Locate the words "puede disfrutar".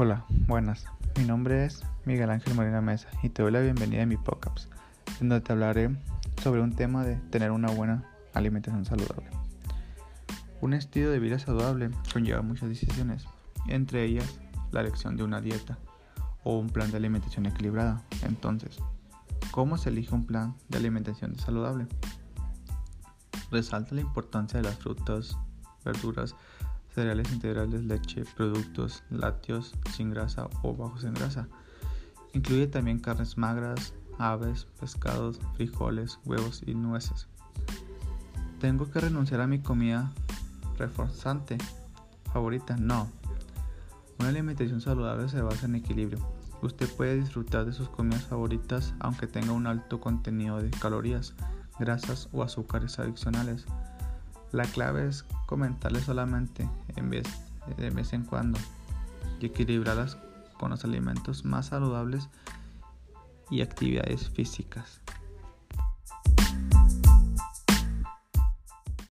46.96-47.64